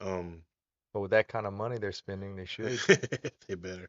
[0.01, 0.45] Um
[0.92, 2.81] But with that kind of money they're spending, they should.
[3.49, 3.88] they better.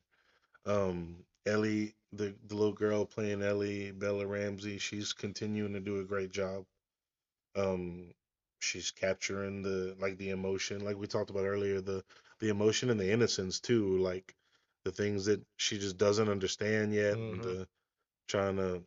[0.65, 6.05] Um Ellie, the the little girl playing Ellie, Bella Ramsey, she's continuing to do a
[6.05, 6.65] great job.
[7.55, 8.13] Um
[8.59, 12.03] she's capturing the like the emotion like we talked about earlier, the
[12.39, 14.35] the emotion and the innocence too, like
[14.87, 17.67] the things that she just doesn't understand yet and hmm the
[18.27, 18.81] trying to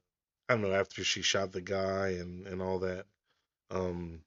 [0.48, 3.04] I don't know after she shot the guy and and all that.
[3.70, 4.22] Um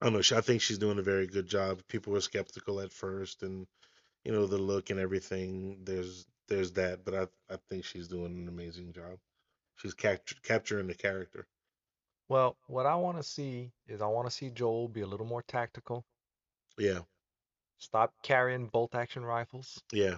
[0.00, 0.22] I don't know.
[0.22, 1.80] She, I think she's doing a very good job.
[1.88, 3.66] People were skeptical at first, and
[4.24, 5.78] you know the look and everything.
[5.84, 9.18] There's there's that, but I I think she's doing an amazing job.
[9.76, 11.46] She's capt- capturing the character.
[12.28, 15.26] Well, what I want to see is I want to see Joel be a little
[15.26, 16.04] more tactical.
[16.78, 17.00] Yeah,
[17.78, 19.82] Stop carrying bolt action rifles.
[19.92, 20.16] yeah.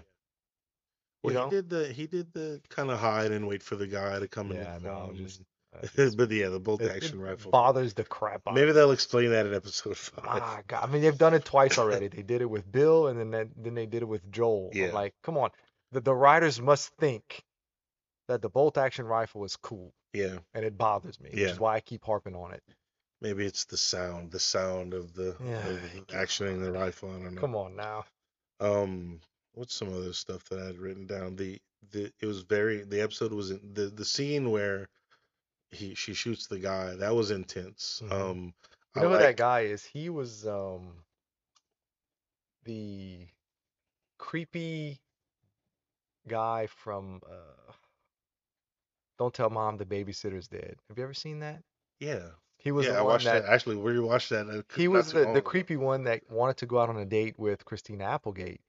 [1.22, 4.18] Well, he did the he did the kind of hide and wait for the guy
[4.18, 5.42] to come Yeah, look no, for just
[5.74, 7.50] uh, but yeah, the bolt it, action it rifle.
[7.50, 10.24] bothers the crap out Maybe they'll explain that in episode five.
[10.24, 12.08] My God, I mean they've done it twice already.
[12.16, 14.70] They did it with Bill, and then that, then they did it with Joel.
[14.72, 15.50] I'm Yeah, like, come on,
[15.92, 17.42] the the writers must think
[18.28, 21.74] that the bolt action rifle is cool, yeah, and it bothers me, which is why
[21.76, 22.62] I keep harping on it.
[23.20, 27.10] Maybe it's the sound, the sound of the Yeah, of actioning the rifle.
[27.10, 27.40] I don't know.
[27.40, 28.04] come on now.
[28.60, 29.20] Um,
[29.58, 31.36] what's some other stuff that I had written down?
[31.36, 31.58] The
[31.90, 34.88] the it was very the episode was in, the the scene where
[35.70, 38.02] he she shoots the guy that was intense.
[38.06, 38.54] hmm Um,
[38.94, 39.84] I You know who that guy is?
[39.84, 41.04] He was um
[42.64, 43.26] the
[44.18, 45.00] creepy
[46.28, 47.72] guy from uh
[49.18, 50.76] Don't Tell Mom the Babysitter's Dead.
[50.88, 51.62] Have you ever seen that?
[52.00, 54.88] yeah He was the I one watched that that actually we watched that uh, he
[54.88, 58.04] was the the creepy one that wanted to go out on a date with Christina
[58.04, 58.60] Applegate,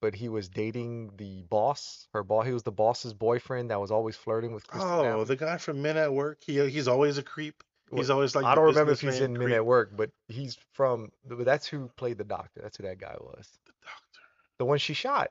[0.00, 2.46] but he was dating the boss, her boss.
[2.46, 5.82] He was the boss's boyfriend that was always flirting with Christina Oh, the guy from
[5.82, 6.38] Men at Work.
[6.46, 7.62] He he's always a creep.
[7.94, 11.12] He's always like I don't remember if he's in Men at Work, but he's from.
[11.24, 12.60] But that's who played the doctor.
[12.62, 13.48] That's who that guy was.
[13.66, 14.20] The doctor.
[14.58, 15.30] The one she shot.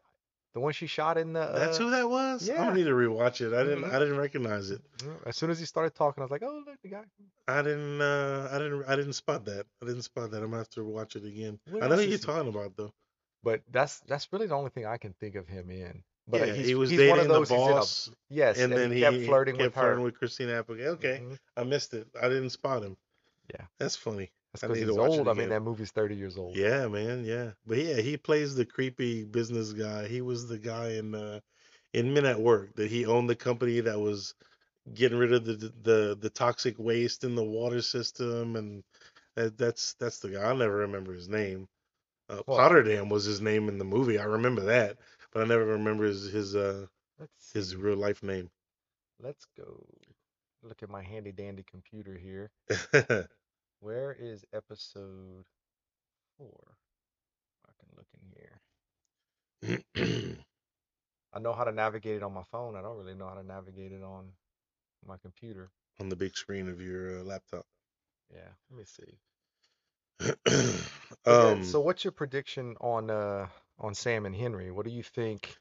[0.54, 1.52] The one she shot in the.
[1.54, 2.48] That's Uh, who that was.
[2.48, 2.54] Yeah.
[2.62, 3.54] I'm gonna need to rewatch it.
[3.54, 4.82] I didn't hmm I didn't recognize it.
[5.26, 7.04] As soon as he started talking, I was like, oh look, the guy.
[7.48, 9.66] I didn't uh I didn't I didn't spot that.
[9.84, 10.38] I didn't spot that.
[10.38, 11.60] I'm gonna have to watch it again.
[11.70, 12.94] What I know who you're talking about though.
[13.46, 16.04] But that's that's really the only thing I can think of him in.
[16.28, 17.50] But uh, Yeah, he was he's one of dating the those.
[17.50, 20.04] He's in a boss, yes, and and then he kept he flirting with kept flirting
[20.04, 20.04] her.
[20.04, 20.88] with Christina Applegate.
[20.88, 22.08] Okay, hmm I missed it.
[22.22, 22.98] I didn't spot him.
[23.54, 24.32] Yeah, That's funny.
[24.54, 25.28] that's I because he's old.
[25.30, 26.56] I mean, that movie's 30 years old.
[26.56, 27.26] Yeah, man.
[27.26, 30.08] Yeah, but yeah, he plays the creepy business guy.
[30.08, 31.40] He was the guy in uh,
[31.94, 34.34] in Men at Work that he owned the company that was
[34.94, 38.84] getting rid of the the the toxic waste in the water system, and
[39.36, 40.42] that, that's that's the guy.
[40.44, 41.68] I'll never remember his name.
[42.30, 44.18] Uh, Potterdam was his name in the movie.
[44.18, 44.98] I remember that,
[45.32, 46.88] but I never remember his his uh
[47.20, 48.50] let's his real life name.
[49.22, 49.86] Let's go
[50.64, 52.50] look at my handy dandy computer here.
[53.80, 55.46] Where is episode
[56.38, 56.78] four?
[57.68, 60.38] I can look in here.
[61.34, 62.76] I know how to navigate it on my phone.
[62.76, 64.32] I don't really know how to navigate it on
[65.06, 65.70] my computer.
[66.00, 67.66] On the big screen of your uh, laptop.
[68.34, 69.20] Yeah, let me see.
[71.28, 71.64] Um.
[71.64, 73.48] so what's your prediction on uh
[73.80, 74.72] on Sam and Henry?
[74.72, 75.58] What do you think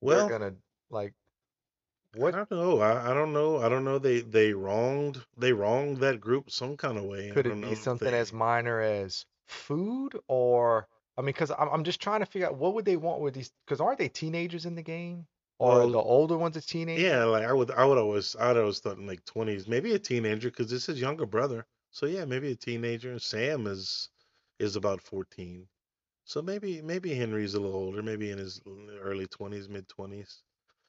[0.00, 0.54] they're gonna
[0.90, 1.12] like?
[2.14, 2.80] What I don't know.
[2.80, 3.58] I, I don't know.
[3.58, 3.98] I don't know.
[3.98, 7.30] They they wronged they wronged that group some kind of way.
[7.30, 12.00] Could it be something as minor as food or I mean, because I'm I'm just
[12.00, 13.50] trying to figure out what would they want with these?
[13.66, 15.26] Because aren't they teenagers in the game?
[15.58, 17.04] Or the older ones are teenagers?
[17.04, 17.24] yeah.
[17.24, 19.98] Like I would I would always I would always thought in like twenties, maybe a
[19.98, 21.66] teenager because this is younger brother.
[21.98, 23.10] So yeah, maybe a teenager.
[23.10, 24.08] And Sam is
[24.60, 25.66] is about fourteen.
[26.24, 28.60] So maybe maybe Henry's a little older, maybe in his
[29.02, 30.44] early twenties, mid twenties.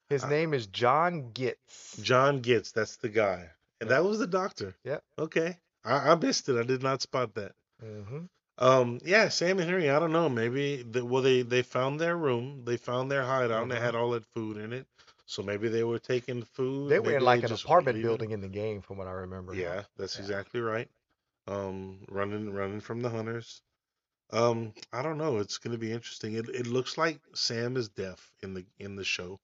[0.09, 1.97] His I- name is John Getz.
[2.03, 3.49] John Getz, that's the guy,
[3.81, 4.75] and that was the doctor.
[4.83, 5.03] Yep.
[5.17, 6.59] Okay, I, I missed it.
[6.59, 7.53] I did not spot that.
[7.81, 8.25] hmm
[8.59, 9.89] Um, yeah, Sam and Henry.
[9.89, 10.29] I don't know.
[10.29, 13.81] Maybe the, well, they they found their room, they found their hideout, and they Mhm.
[13.81, 14.85] had all that food in it.
[15.25, 16.89] So maybe they were taking food.
[16.89, 19.55] They were in like an apartment building in the game, from what I remember.
[19.55, 20.21] Yeah, that's Yeah.
[20.21, 20.89] exactly right.
[21.49, 23.61] Um, running running from the hunters.
[24.31, 25.39] Um, I don't know.
[25.39, 26.35] It's gonna be interesting.
[26.35, 29.39] It it looks like Sam is deaf in the in the show,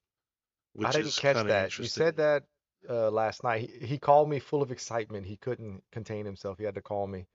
[0.73, 1.77] which I didn't catch that.
[1.79, 2.43] You said that
[2.89, 3.69] uh, last night.
[3.79, 5.25] He, he called me full of excitement.
[5.25, 6.57] He couldn't contain himself.
[6.59, 7.25] He had to call me.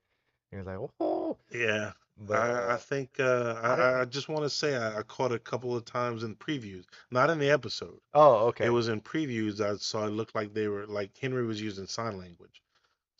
[0.51, 4.29] He was like, "Oh!" Yeah, But I, I uh, think uh, I I, I just
[4.29, 7.49] want to say I, I caught a couple of times in previews, not in the
[7.49, 7.99] episode.
[8.13, 8.65] oh, okay.
[8.65, 9.59] It was in previews.
[9.59, 12.61] I saw it looked like they were like Henry was using sign language.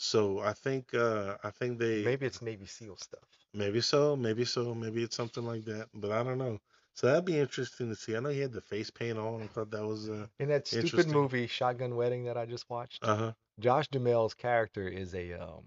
[0.03, 3.21] So I think uh, I think they Maybe it's Navy SEAL stuff.
[3.53, 5.89] maybe so, maybe so, maybe it's something like that.
[5.93, 6.59] But I don't know.
[6.95, 8.15] So that'd be interesting to see.
[8.15, 9.43] I know he had the face paint on.
[9.43, 11.13] I thought that was uh In that stupid Interesting.
[11.13, 13.31] movie Shotgun Wedding that I just watched, uh huh.
[13.59, 15.65] Josh Duhamel's character is a um,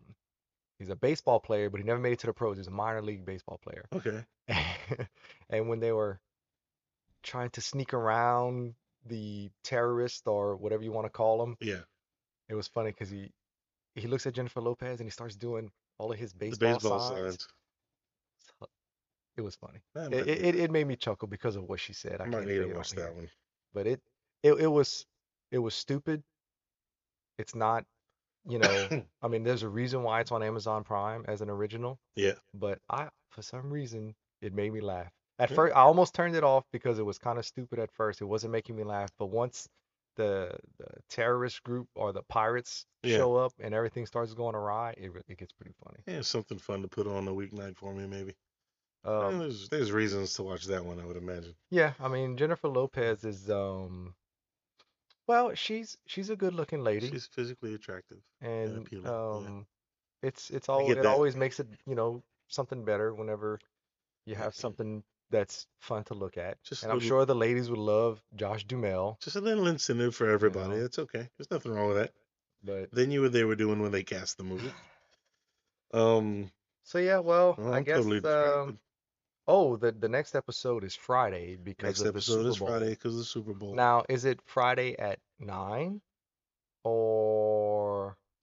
[0.80, 2.56] he's a baseball player, but he never made it to the pros.
[2.56, 3.84] He's a minor league baseball player.
[3.94, 4.24] Okay.
[5.48, 6.18] and when they were
[7.22, 8.74] trying to sneak around
[9.06, 11.82] the terrorist or whatever you want to call them, Yeah.
[12.48, 13.30] it was funny because he
[13.94, 17.20] he looks at Jennifer Lopez and he starts doing all of his baseball, baseball signs.
[17.20, 17.48] signs.
[19.36, 19.80] It was funny.
[20.12, 22.20] It, it it made me chuckle because of what she said.
[22.20, 23.28] I I might can't need to watch that one.
[23.72, 24.00] but it
[24.42, 25.06] it it was
[25.50, 26.22] it was stupid.
[27.38, 27.84] It's not,
[28.48, 28.88] you know,
[29.22, 32.34] I mean, there's a reason why it's on Amazon Prime as an original, yeah.
[32.54, 35.10] but I for some reason it made me laugh.
[35.40, 35.56] At Yeah.
[35.56, 38.20] first, I almost turned it off because it was kind of stupid at first.
[38.20, 39.68] It wasn't making me laugh, but once
[40.16, 43.16] the the terrorist group or the pirates Yeah.
[43.16, 46.04] show up and everything starts going awry, it it gets pretty funny.
[46.06, 48.34] Yeah, something fun to put on a weeknight for me, maybe.
[49.02, 51.56] Eh, Um, there's there's reasons to watch that one, I would imagine.
[51.70, 54.14] yeah, I mean Jennifer Lopez is um,
[55.26, 58.22] well, she's she's a good-looking lady, She's physically attractive.
[58.40, 59.10] and appealing, yeah.
[59.10, 59.66] um,
[60.22, 61.06] it's it's all it that.
[61.06, 63.60] always makes it you know something better whenever
[64.26, 66.62] you have something that's fun to look at.
[66.62, 70.14] Just And I'm little- sure the ladies would love Josh Duhamel, Just a little incentive
[70.14, 70.70] for everybody.
[70.70, 70.80] know.
[70.82, 71.28] That's okay.
[71.36, 72.12] There's nothing wrong with that.
[72.62, 74.72] but then you what they were doing when they cast the movie.
[75.92, 76.50] Um,
[76.82, 78.80] so yeah, well, well, I guess totally um,
[79.46, 82.56] oh, the the next episode is Friday because Next of the episode Super is.
[82.56, 83.74] Friday because of the Super Bowl.
[83.76, 86.00] Now, is it Friday at nine,
[86.82, 87.63] or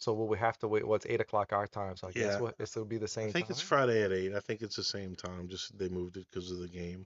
[0.01, 0.85] so will we have to wait?
[0.85, 1.95] What's eight o'clock our time?
[1.95, 2.39] So I guess Yeah.
[2.39, 3.61] what this will be the same I think it's?
[3.61, 4.33] Friday at eight.
[4.33, 5.47] I think it's the same time.
[5.47, 7.05] Just they moved it because of the game.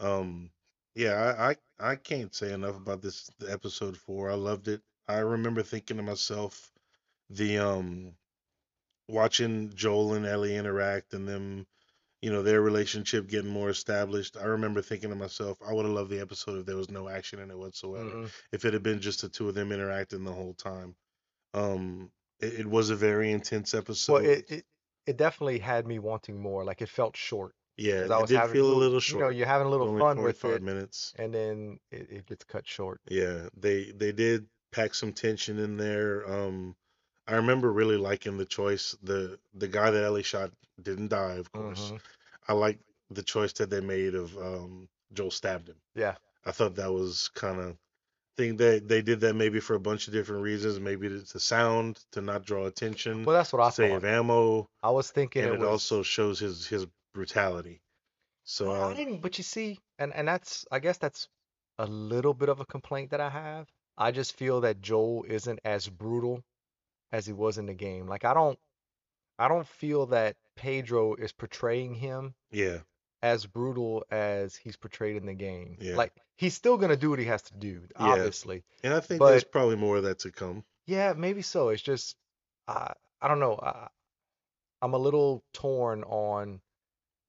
[0.00, 0.50] Um,
[0.94, 4.30] yeah, I, I I can't say enough about this episode four.
[4.30, 4.82] I loved it.
[5.06, 6.72] I remember thinking to myself,
[7.30, 8.16] the um,
[9.08, 11.66] watching Joel and Ellie interact and them,
[12.22, 14.36] you know, their relationship getting more established.
[14.36, 17.08] I remember thinking to myself, I would have loved the episode if there was no
[17.08, 18.10] action in it whatsoever.
[18.10, 18.30] Mhm.
[18.52, 20.96] If it had been just the two of them interacting the whole time.
[21.54, 22.10] Um,
[22.40, 24.12] it, it was a very intense episode.
[24.12, 24.64] Well, it, it
[25.06, 26.64] it definitely had me wanting more.
[26.64, 27.54] Like it felt short.
[27.76, 29.20] Yeah, I it was did having feel a little short.
[29.20, 31.12] You know, you're having a little Only fun with 45 it, minutes.
[31.18, 33.00] and then it, it gets cut short.
[33.08, 36.28] Yeah, they they did pack some tension in there.
[36.30, 36.74] Um,
[37.28, 38.96] I remember really liking the choice.
[39.02, 40.50] The the guy that Ellie shot
[40.82, 41.90] didn't die, of course.
[41.92, 42.00] Mhm.
[42.48, 42.78] I like
[43.10, 45.76] the choice that they made of um, Joel stabbed him.
[45.94, 46.14] Yeah.
[46.44, 47.76] I thought that was kind of
[48.36, 50.78] think that they did that maybe for a bunch of different reasons.
[50.80, 54.08] Maybe it's the sound to not draw attention, Well, that's what I save thought.
[54.08, 55.68] ammo, I was thinking and it it was.
[55.68, 57.80] also shows his his brutality.
[58.44, 61.28] So Well, I uh, didn't, but you see, and and that's I guess that's
[61.78, 63.68] a little bit of a complaint that I have.
[63.98, 66.42] I just feel that Joel isn't as brutal
[67.12, 68.06] as he was in the game.
[68.06, 68.58] Like I don't
[69.38, 72.78] I don't feel that Pedro is portraying him yeah,
[73.32, 75.76] as brutal as he's portrayed in the game.
[75.80, 75.96] Yeah.
[75.96, 78.62] Like he's still gonna do what he has to do, obviously.
[78.84, 80.62] and I think there's probably more of that to come.
[80.86, 81.70] Yeah, maybe so.
[81.70, 82.16] It's just
[82.68, 83.58] I I don't know.
[83.60, 83.88] I,
[84.82, 86.60] I'm a little torn on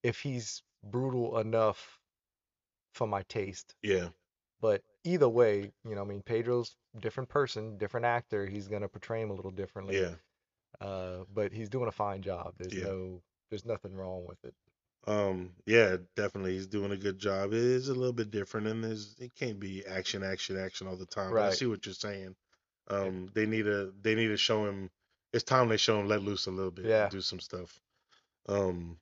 [0.03, 1.99] if he's brutal enough
[2.93, 3.73] for my taste.
[3.81, 4.09] Yeah,
[4.61, 8.45] But either way, you know, I mean, Pedro's different person, different actor.
[8.45, 9.99] He's gonna portray him a little differently.
[10.01, 10.15] yeah.
[10.79, 12.53] Uh, but he's doing a fine job.
[12.57, 12.85] There's Yeah.
[12.91, 14.53] no, there's nothing wrong with it.
[15.07, 16.53] Um, yeah, definitely.
[16.53, 17.53] He's doing a good job.
[17.53, 20.97] It is a little bit different, and there's it can't be action, action, action all
[20.97, 21.31] the time.
[21.31, 21.57] But I Right.
[21.57, 22.35] see what you're saying.
[22.89, 24.89] Um, they need to they need to show him.
[25.33, 27.09] It's time they show him let loose a little bit, and Yeah.
[27.09, 27.79] do some stuff.
[28.49, 28.99] Um,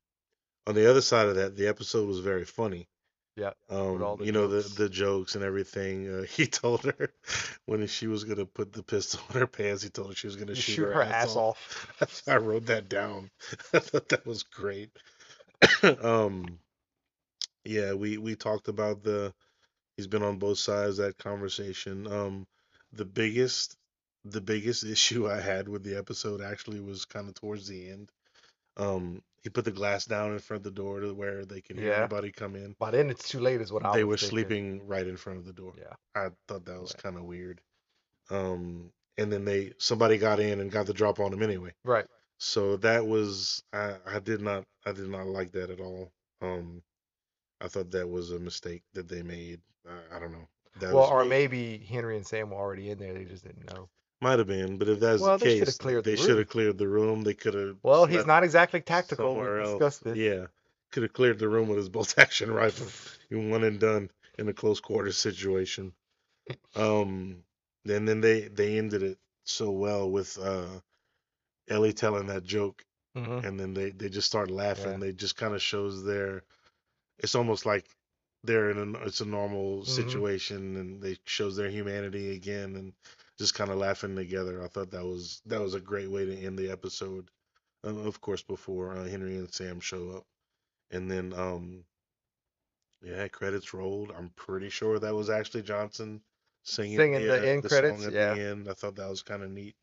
[0.67, 2.87] on the other side of that, the episode was very funny.
[3.35, 4.69] Yeah, Um, all the you know jokes.
[4.75, 6.07] the the jokes and everything.
[6.09, 7.13] Uh, he told her
[7.65, 10.35] when she was gonna put the pistol in her pants, he told her she was
[10.35, 12.23] gonna You shoot, shoot her ass off.
[12.27, 13.29] I wrote that down.
[13.73, 14.91] I thought that was great.
[16.01, 16.59] um,
[17.63, 19.33] Yeah, we we talked about the
[19.97, 22.07] he's been on both sides of that conversation.
[22.07, 22.47] Um,
[22.93, 23.75] the biggest
[24.23, 28.11] the biggest issue I had with the episode actually was kind of towards the end.
[28.77, 31.77] Um, he put the glass down in front of the door to where they can
[31.77, 31.99] hear Yeah.
[31.99, 32.75] anybody come in.
[32.79, 34.29] By then it's too late, is what I They were thinking.
[34.37, 35.73] sleeping right in front of the door.
[35.77, 35.93] Yeah.
[36.15, 37.03] I thought that was Right.
[37.03, 37.61] kind of weird.
[38.29, 41.73] Um, and then they somebody got in and got the drop on him anyway.
[41.83, 42.05] Right.
[42.37, 46.11] So that was I, I did not I did not like that at all.
[46.41, 46.81] Um,
[47.61, 49.61] I thought that was a mistake that they made.
[49.87, 50.47] I, I don't know.
[50.79, 53.13] That Well, was, or maybe Henry and Sam were already in there.
[53.13, 53.89] They just didn't know.
[54.21, 56.87] might have been, but if that's Well, the they case, they should have cleared the
[56.87, 57.21] room.
[57.23, 57.77] They could have.
[57.83, 59.35] Well, he's not exactly tactical.
[59.35, 60.17] We discussed this.
[60.17, 60.47] Yeah,
[60.91, 62.87] could have cleared the room with his bolt action rifle.
[63.29, 65.93] You one and done in a close quarters situation.
[66.75, 67.43] Um,
[67.87, 70.79] and then they they ended it so well with uh
[71.69, 74.99] Ellie telling that joke, hmm and then they they just start laughing.
[74.99, 74.99] Yeah.
[74.99, 76.43] They just kind of shows their.
[77.19, 77.87] It's almost like
[78.43, 79.85] they're in a it's a normal Mhm.
[79.85, 82.93] situation, and they shows their humanity again, and
[83.37, 84.63] just kind of laughing together.
[84.63, 87.29] I thought that was that was a great way to end the episode.
[87.83, 90.25] Um, of course, before uh, Henry and Sam show up,
[90.91, 91.85] and then um,
[93.01, 94.11] yeah, credits rolled.
[94.11, 96.21] I'm pretty sure that was actually Johnson
[96.63, 98.35] singing, Singing the end song credits, at yeah.
[98.35, 98.67] the end.
[98.67, 99.75] I thought that was kind of neat.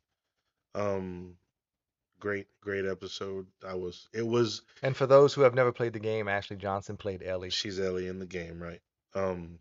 [0.74, 1.38] Um,
[2.22, 3.48] great, great episode.
[3.66, 4.08] I was.
[4.14, 4.62] It was.
[4.82, 7.50] And for those who have never played the game, Ashley Johnson played Ellie.
[7.50, 8.80] She's Ellie in the game, right?
[9.16, 9.58] Um,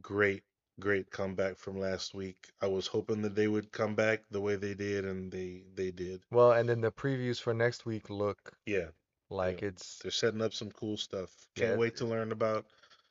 [0.00, 0.42] great,
[0.80, 2.48] great comeback from last week.
[2.62, 5.90] I was hoping that they would come back the way they did, and they they
[5.90, 6.22] did.
[6.30, 8.88] Well, and then the previews for next week look Yeah,
[9.30, 9.68] like Yeah.
[9.68, 11.30] it's they're setting up some cool stuff.
[11.54, 11.76] Can't Yeah.
[11.76, 12.64] wait to learn about.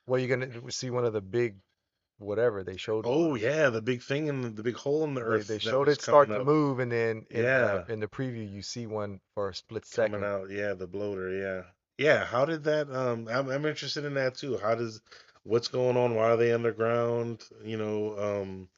[0.07, 1.57] well, you're gonna see one of the big
[2.17, 3.05] whatever they showed.
[3.07, 5.47] Oh yeah, the big thing in the, the big hole in the earth.
[5.47, 7.93] they that showed it start coming to up- move, and then in, uh, Yeah.
[7.93, 10.23] in the preview you see one for a split coming second.
[10.25, 10.49] out.
[10.49, 11.29] Yeah, the bloater.
[11.31, 11.63] Yeah,
[11.97, 12.25] yeah.
[12.25, 12.89] How did that?
[12.89, 14.57] Um, I'm I'm interested in that too.
[14.57, 15.01] How does
[15.43, 16.15] what's going on?
[16.15, 17.43] Why are they underground?
[17.63, 18.69] You know, um,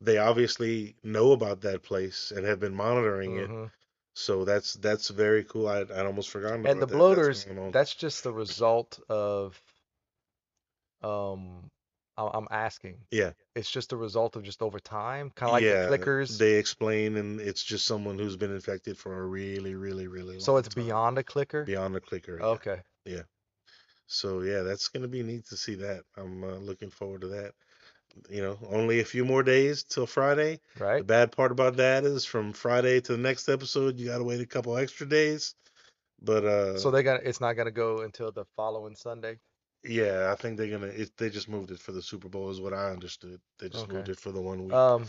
[0.00, 3.48] they obviously know about that place and have been monitoring it.
[3.50, 3.70] Mhm.
[4.14, 5.68] So that's that's very cool.
[5.68, 6.94] I I'd almost forgotten And the that.
[6.94, 7.70] Bloaters, on.
[7.70, 9.58] that's just the result of
[11.02, 11.70] um
[12.20, 12.98] I- I'm asking.
[13.10, 13.32] Yeah.
[13.54, 16.38] It's just a result of just over time, kind of like yeah, the clickers.
[16.38, 20.40] They explain, and it's just someone who's been infected for a really, really, really long
[20.40, 20.84] So it's time.
[20.84, 21.64] beyond a clicker?
[21.64, 22.38] beyond a clicker.
[22.38, 22.46] yeah.
[22.46, 22.80] Okay.
[23.04, 23.22] Yeah.
[24.06, 26.02] So yeah, that's gonna be neat to see that.
[26.16, 27.52] I'm uh, looking forward to that.
[28.28, 30.58] You know, only a few more days till Friday.
[30.78, 30.78] Right.
[30.78, 31.06] The Right?
[31.06, 34.46] bad part about that is from Friday to the next episode, you gotta wait a
[34.46, 35.54] couple extra days.
[36.20, 39.38] But uh, So they're gonna it's not gonna go until the following Sunday.
[39.84, 40.88] Yeah, I think they're gonna.
[40.88, 43.40] It, they just moved it for the Super Bowl, is what I understood.
[43.58, 44.74] They just moved it for the one week.
[44.74, 45.06] Um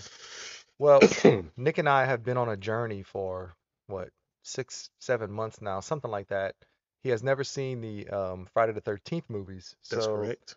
[0.81, 0.99] well,
[1.57, 3.55] Nick and I have been on a journey for
[3.85, 4.09] what,
[4.41, 6.55] six, seven months now, something like that.
[7.03, 9.75] He has never seen the um, Friday the 13th movies.
[9.91, 10.55] That's correct.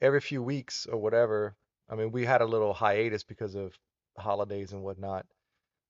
[0.00, 1.54] every few weeks or whatever,
[1.88, 3.78] I mean, we had a little hiatus because of
[4.18, 5.24] holidays and whatnot.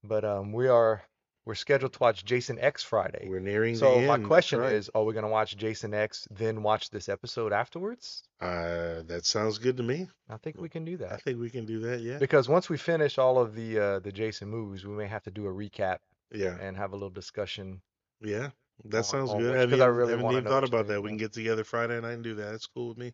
[0.05, 1.03] But um, we are
[1.51, 3.27] we're scheduled to watch Jason X Friday.
[3.29, 4.05] We're nearing So the end.
[4.09, 4.73] So my question right.
[4.73, 8.23] is, are we gonna watch Jason X, then watch this episode afterwards?
[8.41, 10.07] uh, that sounds good to me.
[10.29, 11.11] I think we can do that.
[11.13, 12.03] I think we can do that.
[12.03, 12.19] Yeah.
[12.19, 15.33] Because once we finish all of the uh, the Jason movies, we may have to
[15.33, 15.99] do a recap
[16.31, 16.57] Yeah.
[16.61, 17.83] and have a little discussion.
[18.21, 18.51] Yeah.
[18.85, 19.47] That on- sounds on good.
[19.51, 21.03] which- I haven't I even, really haven't even thought about that.
[21.03, 22.55] We can get together Friday night and do that.
[22.55, 23.13] It's cool with me.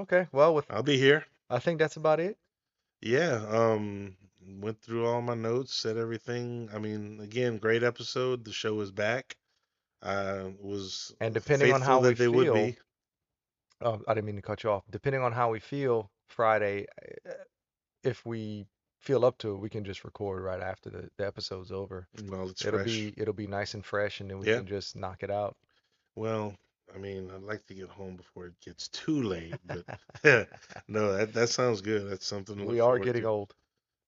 [0.00, 1.24] Okay, well, with I'll be here.
[1.48, 2.36] I think that's about it.
[3.00, 3.44] Yeah.
[3.48, 4.16] Um.
[4.60, 6.70] Went through all my notes, said everything.
[6.72, 8.44] I mean, again, great episode.
[8.46, 9.36] The show is back.
[10.02, 12.76] I was And depending on faithful how we that they would feel, be.
[13.82, 14.84] Oh, I didn't mean to cut you off.
[14.90, 16.86] Depending on how we feel Friday,
[17.28, 17.32] uh,
[18.04, 18.66] if we
[19.02, 22.08] feel up to it, we can just record right after the, the episode's over.
[22.26, 22.86] Well, it's It'll fresh.
[22.88, 24.58] be it'll be nice and fresh, and then we Yeah.
[24.58, 25.56] can just knock it out.
[26.16, 26.54] Well,
[26.94, 29.84] I mean, I'd like to get home before it gets too late, but
[30.88, 32.10] no, that that sounds good.
[32.10, 33.28] That's something to We are getting to.
[33.28, 33.54] old.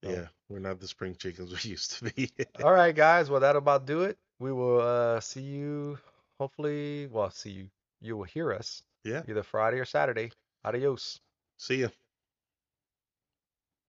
[0.03, 0.11] so.
[0.11, 2.31] Yeah, we're not the spring chickens we used to be.
[2.63, 3.31] All right, guys.
[3.31, 4.19] Well, that'll about do it.
[4.39, 5.99] We will uh, see you.
[6.39, 7.71] Hopefully, well, see you.
[8.01, 9.23] You will hear us yeah.
[9.29, 10.33] either Friday or Saturday.
[10.65, 11.21] Adios.
[11.59, 11.89] See ya.